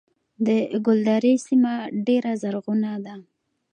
[0.45, 0.47] د
[0.85, 1.73] ګلدرې سیمه
[2.07, 3.15] ډیره زرغونه ده